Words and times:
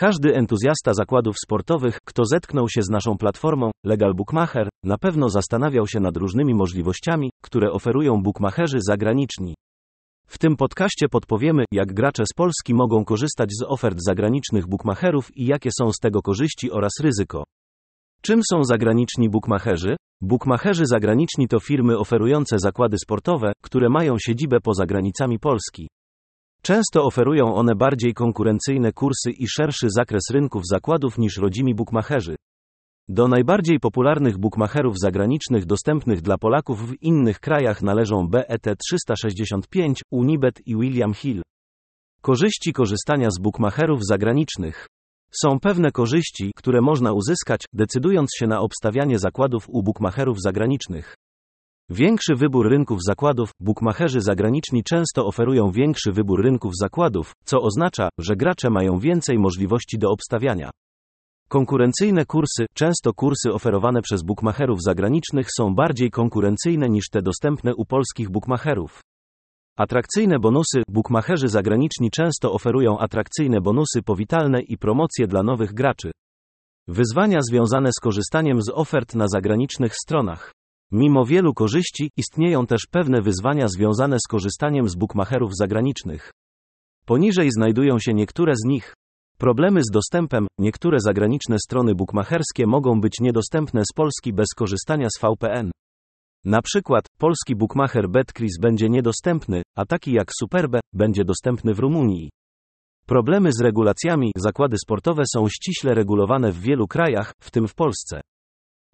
Każdy 0.00 0.34
entuzjasta 0.34 0.94
zakładów 0.94 1.36
sportowych, 1.44 1.98
kto 2.06 2.24
zetknął 2.24 2.68
się 2.68 2.82
z 2.82 2.88
naszą 2.88 3.18
platformą 3.18 3.70
Legal 3.84 4.14
Bookmacher, 4.14 4.68
na 4.84 4.98
pewno 4.98 5.28
zastanawiał 5.28 5.86
się 5.86 6.00
nad 6.00 6.16
różnymi 6.16 6.54
możliwościami, 6.54 7.30
które 7.42 7.72
oferują 7.72 8.22
bookmacherzy 8.22 8.78
zagraniczni. 8.80 9.54
W 10.26 10.38
tym 10.38 10.56
podcaście 10.56 11.08
podpowiemy, 11.08 11.64
jak 11.72 11.92
gracze 11.92 12.24
z 12.26 12.34
Polski 12.36 12.74
mogą 12.74 13.04
korzystać 13.04 13.50
z 13.52 13.64
ofert 13.68 13.98
zagranicznych 14.06 14.68
bookmacherów 14.68 15.36
i 15.36 15.46
jakie 15.46 15.70
są 15.78 15.92
z 15.92 15.98
tego 15.98 16.22
korzyści 16.22 16.70
oraz 16.70 16.92
ryzyko. 17.02 17.44
Czym 18.22 18.40
są 18.50 18.64
zagraniczni 18.64 19.30
bookmacherzy? 19.30 19.96
Bookmacherzy 20.20 20.86
zagraniczni 20.86 21.48
to 21.48 21.60
firmy 21.60 21.98
oferujące 21.98 22.58
zakłady 22.58 22.96
sportowe, 22.98 23.52
które 23.62 23.88
mają 23.88 24.16
siedzibę 24.18 24.60
poza 24.60 24.86
granicami 24.86 25.38
Polski. 25.38 25.88
Często 26.62 27.04
oferują 27.04 27.54
one 27.54 27.74
bardziej 27.74 28.14
konkurencyjne 28.14 28.92
kursy 28.92 29.30
i 29.30 29.48
szerszy 29.48 29.86
zakres 29.90 30.22
rynków 30.30 30.62
zakładów 30.66 31.18
niż 31.18 31.36
rodzimi 31.36 31.74
bookmacherzy. 31.74 32.36
Do 33.08 33.28
najbardziej 33.28 33.80
popularnych 33.80 34.38
bookmacherów 34.38 34.94
zagranicznych 34.98 35.66
dostępnych 35.66 36.20
dla 36.20 36.38
Polaków 36.38 36.90
w 36.90 37.02
innych 37.02 37.40
krajach 37.40 37.82
należą 37.82 38.28
BET365, 38.28 39.94
Unibet 40.10 40.66
i 40.66 40.76
William 40.76 41.14
Hill. 41.14 41.42
Korzyści 42.22 42.72
korzystania 42.72 43.30
z 43.30 43.38
bookmacherów 43.42 44.00
zagranicznych. 44.02 44.86
Są 45.42 45.60
pewne 45.60 45.90
korzyści, 45.92 46.52
które 46.56 46.80
można 46.80 47.12
uzyskać, 47.12 47.60
decydując 47.72 48.30
się 48.38 48.46
na 48.46 48.60
obstawianie 48.60 49.18
zakładów 49.18 49.64
u 49.68 49.82
bookmacherów 49.82 50.40
zagranicznych. 50.40 51.14
Większy 51.92 52.34
wybór 52.34 52.68
rynków 52.68 52.98
zakładów, 53.06 53.50
bookmacherzy 53.60 54.20
zagraniczni 54.20 54.82
często 54.84 55.26
oferują 55.26 55.70
większy 55.70 56.12
wybór 56.12 56.42
rynków 56.42 56.72
zakładów, 56.76 57.32
co 57.44 57.62
oznacza, 57.62 58.08
że 58.18 58.36
gracze 58.36 58.70
mają 58.70 58.98
więcej 58.98 59.38
możliwości 59.38 59.98
do 59.98 60.10
obstawiania. 60.10 60.70
Konkurencyjne 61.48 62.26
kursy, 62.26 62.66
często 62.74 63.12
kursy 63.12 63.52
oferowane 63.52 64.02
przez 64.02 64.22
bookmacherów 64.22 64.82
zagranicznych 64.82 65.48
są 65.56 65.74
bardziej 65.74 66.10
konkurencyjne 66.10 66.88
niż 66.88 67.08
te 67.08 67.22
dostępne 67.22 67.74
u 67.74 67.84
polskich 67.84 68.30
bookmacherów. 68.30 69.00
Atrakcyjne 69.78 70.38
bonusy, 70.38 70.82
bookmacherzy 70.88 71.48
zagraniczni 71.48 72.10
często 72.10 72.52
oferują 72.52 72.98
atrakcyjne 72.98 73.60
bonusy 73.60 74.02
powitalne 74.02 74.60
i 74.62 74.78
promocje 74.78 75.26
dla 75.26 75.42
nowych 75.42 75.74
graczy. 75.74 76.10
Wyzwania 76.88 77.38
związane 77.50 77.90
z 77.92 78.00
korzystaniem 78.00 78.62
z 78.62 78.70
ofert 78.74 79.14
na 79.14 79.28
zagranicznych 79.28 79.94
stronach. 79.94 80.52
Mimo 80.92 81.24
wielu 81.24 81.54
korzyści, 81.54 82.10
istnieją 82.16 82.66
też 82.66 82.80
pewne 82.90 83.22
wyzwania 83.22 83.68
związane 83.68 84.16
z 84.24 84.28
korzystaniem 84.28 84.88
z 84.88 84.96
bookmacherów 84.96 85.50
zagranicznych. 85.56 86.30
Poniżej 87.06 87.50
znajdują 87.50 87.98
się 87.98 88.14
niektóre 88.14 88.52
z 88.56 88.64
nich. 88.64 88.94
Problemy 89.38 89.82
z 89.82 89.90
dostępem. 89.92 90.46
Niektóre 90.58 90.98
zagraniczne 91.00 91.56
strony 91.58 91.94
bookmacherskie 91.94 92.66
mogą 92.66 93.00
być 93.00 93.20
niedostępne 93.20 93.82
z 93.84 93.94
Polski 93.94 94.32
bez 94.32 94.48
korzystania 94.56 95.08
z 95.16 95.20
VPN. 95.20 95.70
Na 96.44 96.62
przykład, 96.62 97.04
polski 97.18 97.56
bookmacher 97.56 98.08
BetCris 98.08 98.58
będzie 98.60 98.88
niedostępny, 98.88 99.62
a 99.76 99.86
taki 99.86 100.12
jak 100.12 100.30
Superbe 100.40 100.80
będzie 100.92 101.24
dostępny 101.24 101.74
w 101.74 101.78
Rumunii. 101.78 102.30
Problemy 103.06 103.52
z 103.52 103.60
regulacjami. 103.60 104.32
Zakłady 104.36 104.76
sportowe 104.78 105.22
są 105.34 105.48
ściśle 105.48 105.94
regulowane 105.94 106.52
w 106.52 106.60
wielu 106.60 106.86
krajach, 106.86 107.32
w 107.40 107.50
tym 107.50 107.68
w 107.68 107.74
Polsce. 107.74 108.20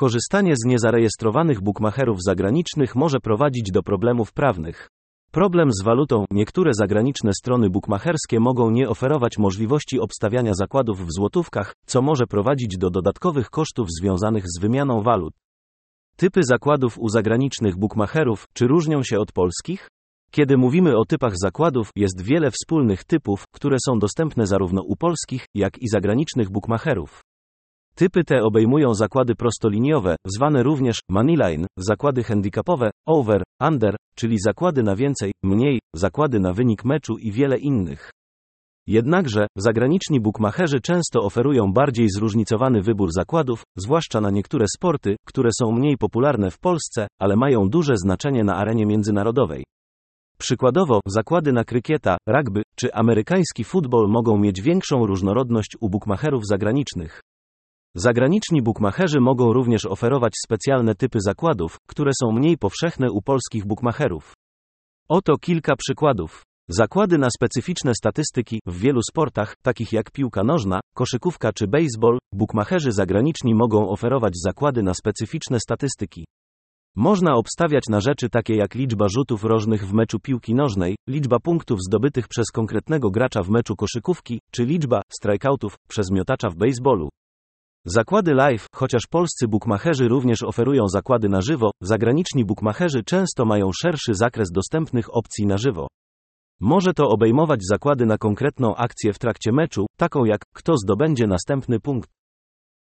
Korzystanie 0.00 0.54
z 0.56 0.64
niezarejestrowanych 0.66 1.62
bookmacherów 1.62 2.18
zagranicznych 2.22 2.96
może 2.96 3.20
prowadzić 3.20 3.70
do 3.72 3.82
problemów 3.82 4.32
prawnych. 4.32 4.88
Problem 5.30 5.72
z 5.72 5.84
walutą. 5.84 6.24
Niektóre 6.30 6.70
zagraniczne 6.74 7.32
strony 7.34 7.70
bookmacherskie 7.70 8.40
mogą 8.40 8.70
nie 8.70 8.88
oferować 8.88 9.38
możliwości 9.38 10.00
obstawiania 10.00 10.54
zakładów 10.54 11.06
w 11.06 11.12
złotówkach, 11.12 11.74
co 11.86 12.02
może 12.02 12.26
prowadzić 12.26 12.78
do 12.78 12.90
dodatkowych 12.90 13.50
kosztów 13.50 13.88
związanych 14.00 14.44
z 14.46 14.60
wymianą 14.60 15.02
walut. 15.02 15.34
Typy 16.16 16.40
zakładów 16.44 16.98
u 16.98 17.08
zagranicznych 17.08 17.76
bookmacherów, 17.78 18.44
czy 18.52 18.66
różnią 18.66 19.02
się 19.02 19.18
od 19.18 19.32
polskich? 19.32 19.88
Kiedy 20.30 20.56
mówimy 20.56 20.96
o 20.96 21.04
typach 21.04 21.32
zakładów, 21.36 21.90
jest 21.96 22.22
wiele 22.22 22.50
wspólnych 22.50 23.04
typów, 23.04 23.44
które 23.52 23.76
są 23.86 23.98
dostępne 23.98 24.46
zarówno 24.46 24.82
u 24.82 24.96
polskich, 24.96 25.46
jak 25.54 25.78
i 25.78 25.88
zagranicznych 25.88 26.50
bookmacherów. 26.50 27.20
Typy 28.00 28.24
te 28.24 28.42
obejmują 28.42 28.94
zakłady 28.94 29.34
prostoliniowe, 29.34 30.16
zwane 30.26 30.62
również 30.62 30.98
moneyline, 31.10 31.66
zakłady 31.78 32.22
handicapowe, 32.22 32.90
over, 33.06 33.42
under, 33.60 33.96
czyli 34.14 34.36
zakłady 34.38 34.82
na 34.82 34.96
więcej, 34.96 35.32
mniej, 35.42 35.80
zakłady 35.94 36.40
na 36.40 36.52
wynik 36.52 36.84
meczu 36.84 37.18
i 37.18 37.32
wiele 37.32 37.58
innych. 37.58 38.10
Jednakże, 38.86 39.46
zagraniczni 39.56 40.20
bookmacherzy 40.20 40.80
często 40.80 41.20
oferują 41.20 41.72
bardziej 41.72 42.08
zróżnicowany 42.08 42.82
wybór 42.82 43.08
zakładów, 43.12 43.62
zwłaszcza 43.76 44.20
na 44.20 44.30
niektóre 44.30 44.66
sporty, 44.76 45.16
które 45.26 45.50
są 45.60 45.72
mniej 45.72 45.96
popularne 45.98 46.50
w 46.50 46.58
Polsce, 46.58 47.06
ale 47.18 47.36
mają 47.36 47.68
duże 47.68 47.96
znaczenie 47.96 48.44
na 48.44 48.56
arenie 48.56 48.86
międzynarodowej. 48.86 49.64
Przykładowo, 50.38 51.00
zakłady 51.06 51.52
na 51.52 51.64
krykieta, 51.64 52.16
rugby 52.26 52.62
czy 52.76 52.94
amerykański 52.94 53.64
futbol 53.64 54.08
mogą 54.08 54.38
mieć 54.38 54.62
większą 54.62 55.06
różnorodność 55.06 55.76
u 55.80 55.90
bookmacherów 55.90 56.46
zagranicznych. 56.46 57.20
Zagraniczni 57.94 58.62
bookmacherzy 58.62 59.20
mogą 59.20 59.52
również 59.52 59.86
oferować 59.86 60.32
specjalne 60.44 60.94
typy 60.94 61.18
zakładów, 61.20 61.76
które 61.88 62.12
są 62.22 62.32
mniej 62.32 62.58
powszechne 62.58 63.10
u 63.10 63.22
polskich 63.22 63.66
bookmacherów. 63.66 64.34
Oto 65.08 65.36
kilka 65.36 65.76
przykładów. 65.76 66.42
Zakłady 66.68 67.18
na 67.18 67.30
specyficzne 67.30 67.94
statystyki 67.94 68.60
w 68.66 68.78
wielu 68.78 69.00
sportach, 69.02 69.54
takich 69.62 69.92
jak 69.92 70.10
piłka 70.10 70.44
nożna, 70.44 70.80
koszykówka 70.94 71.52
czy 71.52 71.66
baseball, 71.66 72.18
bookmacherzy 72.32 72.92
zagraniczni 72.92 73.54
mogą 73.54 73.88
oferować 73.88 74.32
zakłady 74.44 74.82
na 74.82 74.94
specyficzne 74.94 75.60
statystyki. 75.60 76.24
Można 76.96 77.34
obstawiać 77.34 77.84
na 77.88 78.00
rzeczy 78.00 78.28
takie 78.28 78.54
jak 78.54 78.74
liczba 78.74 79.08
rzutów 79.08 79.44
rożnych 79.44 79.86
w 79.86 79.92
meczu 79.92 80.18
piłki 80.18 80.54
nożnej, 80.54 80.96
liczba 81.08 81.38
punktów 81.38 81.78
zdobytych 81.88 82.28
przez 82.28 82.46
konkretnego 82.50 83.10
gracza 83.10 83.42
w 83.42 83.50
meczu 83.50 83.76
koszykówki, 83.76 84.40
czy 84.52 84.64
liczba 84.64 85.02
strikeoutów 85.12 85.74
przez 85.88 86.10
miotacza 86.10 86.50
w 86.50 86.56
baseballu. 86.56 87.08
Zakłady 87.84 88.34
live, 88.34 88.66
chociaż 88.74 89.02
polscy 89.10 89.48
bookmacherzy 89.48 90.08
również 90.08 90.42
oferują 90.42 90.88
zakłady 90.88 91.28
na 91.28 91.40
żywo, 91.40 91.70
zagraniczni 91.80 92.44
bookmacherzy 92.44 93.02
często 93.04 93.44
mają 93.44 93.70
szerszy 93.82 94.14
zakres 94.14 94.48
dostępnych 94.52 95.16
opcji 95.16 95.46
na 95.46 95.58
żywo. 95.58 95.86
Może 96.60 96.94
to 96.94 97.08
obejmować 97.08 97.60
zakłady 97.70 98.06
na 98.06 98.18
konkretną 98.18 98.74
akcję 98.74 99.12
w 99.12 99.18
trakcie 99.18 99.52
meczu, 99.52 99.86
taką 99.96 100.24
jak 100.24 100.40
kto 100.54 100.76
zdobędzie 100.76 101.26
następny 101.26 101.80
punkt. 101.80 102.10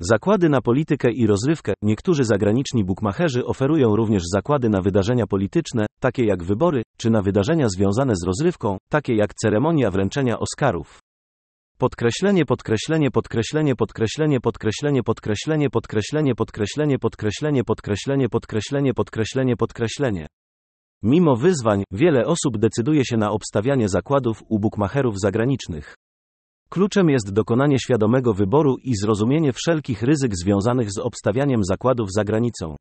Zakłady 0.00 0.48
na 0.48 0.60
politykę 0.60 1.10
i 1.12 1.26
rozrywkę. 1.26 1.72
Niektórzy 1.82 2.24
zagraniczni 2.24 2.84
bookmacherzy 2.84 3.44
oferują 3.44 3.96
również 3.96 4.22
zakłady 4.34 4.68
na 4.68 4.82
wydarzenia 4.82 5.26
polityczne, 5.26 5.86
takie 6.00 6.24
jak 6.24 6.44
wybory, 6.44 6.82
czy 6.96 7.10
na 7.10 7.22
wydarzenia 7.22 7.68
związane 7.68 8.12
z 8.16 8.26
rozrywką, 8.26 8.76
takie 8.90 9.14
jak 9.14 9.34
ceremonia 9.34 9.90
wręczenia 9.90 10.38
Oscarów. 10.38 11.01
Podkreślenie, 11.82 12.44
podkreślenie, 12.44 13.10
podkreślenie, 13.10 13.74
podkreślenie, 13.76 14.40
podkreślenie, 14.40 15.02
podkreślenie, 15.02 15.70
podkreślenie, 15.70 16.34
podkreślenie, 16.34 16.98
podkreślenie, 16.98 17.64
podkreślenie, 17.64 18.28
podkreślenie, 18.28 18.94
podkreślenie, 18.94 19.56
podkreślenie. 19.56 20.26
Mimo 21.02 21.36
wyzwań, 21.36 21.84
wiele 21.90 22.26
osób 22.26 22.58
decyduje 22.58 23.04
się 23.04 23.16
na 23.16 23.30
obstawianie 23.30 23.88
zakładów 23.88 24.42
u 24.48 24.58
bookmacherów 24.58 25.14
zagranicznych. 25.20 25.94
Kluczem 26.68 27.10
jest 27.10 27.32
dokonanie 27.32 27.78
świadomego 27.78 28.34
wyboru 28.34 28.76
i 28.84 28.96
zrozumienie 28.96 29.52
wszelkich 29.52 30.02
ryzyk 30.02 30.32
związanych 30.36 30.92
z 30.92 30.98
obstawianiem 30.98 31.64
zakładów 31.64 32.08
za 32.12 32.24
granicą. 32.24 32.76